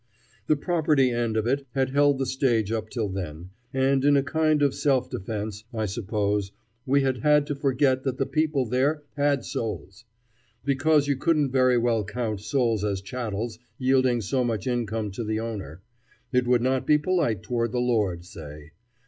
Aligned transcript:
The 0.47 0.55
property 0.55 1.11
end 1.11 1.37
of 1.37 1.45
it 1.45 1.67
had 1.75 1.91
held 1.91 2.17
the 2.17 2.25
stage 2.25 2.71
up 2.71 2.89
till 2.89 3.07
then, 3.07 3.51
and 3.71 4.03
in 4.03 4.17
a 4.17 4.23
kind 4.23 4.63
of 4.63 4.73
self 4.73 5.11
defence, 5.11 5.63
I 5.75 5.85
suppose, 5.85 6.51
we 6.87 7.01
had 7.01 7.17
had 7.19 7.45
to 7.45 7.55
forget 7.55 8.01
that 8.01 8.17
the 8.17 8.25
people 8.25 8.65
there 8.65 9.03
had 9.15 9.45
souls. 9.45 10.05
Because 10.65 11.07
you 11.07 11.17
couldn't 11.17 11.51
very 11.51 11.77
well 11.77 12.03
count 12.03 12.39
souls 12.41 12.83
as 12.83 13.01
chattels 13.01 13.59
yielding 13.77 14.21
so 14.21 14.43
much 14.43 14.65
income 14.65 15.11
to 15.11 15.23
the 15.23 15.39
owner: 15.39 15.83
it 16.33 16.47
would 16.47 16.63
not 16.63 16.87
be 16.87 16.97
polite 16.97 17.43
toward 17.43 17.71
the 17.71 17.77
Lord, 17.79 18.25
say. 18.25 18.71